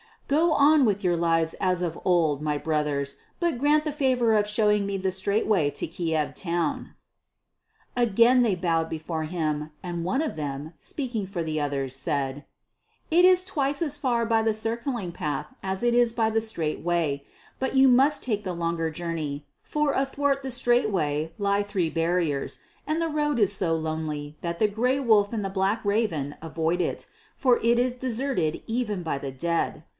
Go 0.27 0.53
on 0.53 0.85
with 0.85 1.03
your 1.03 1.17
lives 1.17 1.55
as 1.55 1.81
of 1.81 1.99
old, 2.05 2.41
my 2.41 2.57
brothers, 2.57 3.17
but 3.41 3.57
grant 3.57 3.83
the 3.83 3.91
favour 3.91 4.33
of 4.33 4.47
showing 4.47 4.85
me 4.85 4.97
the 4.97 5.11
straight 5.11 5.45
way 5.45 5.69
to 5.71 5.85
Kiev 5.85 6.33
town." 6.33 6.95
Again 7.97 8.41
they 8.41 8.55
bowed 8.55 8.89
before 8.89 9.25
him, 9.25 9.71
and 9.83 10.05
one 10.05 10.21
of 10.21 10.37
them, 10.37 10.73
speaking 10.77 11.27
for 11.27 11.43
the 11.43 11.59
others, 11.59 11.95
said, 11.97 12.45
"It 13.11 13.25
is 13.25 13.43
twice 13.43 13.81
as 13.81 13.97
far 13.97 14.25
by 14.25 14.41
the 14.41 14.53
circling 14.53 15.11
path 15.11 15.53
as 15.61 15.83
it 15.83 15.93
is 15.93 16.13
by 16.13 16.29
the 16.29 16.41
straight 16.41 16.79
way, 16.79 17.25
but 17.59 17.75
you 17.75 17.89
must 17.89 18.23
take 18.23 18.45
the 18.45 18.53
longer 18.55 18.89
journey, 18.89 19.45
for 19.61 19.91
athwart 19.91 20.43
the 20.43 20.49
straight 20.51 20.89
way 20.89 21.33
lie 21.37 21.61
three 21.61 21.89
barriers; 21.89 22.59
and 22.87 23.01
the 23.01 23.09
road 23.09 23.37
is 23.37 23.51
so 23.53 23.75
lonely 23.75 24.37
that 24.41 24.59
the 24.59 24.67
grey 24.69 24.99
wolf 24.99 25.33
and 25.33 25.43
the 25.45 25.49
black 25.49 25.83
raven 25.83 26.37
avoid 26.41 26.79
it, 26.81 27.05
for 27.35 27.59
it 27.61 27.77
is 27.77 27.93
deserted 27.93 28.63
even 28.65 29.03
by 29.03 29.17
the 29.17 29.31
dead. 29.33 29.83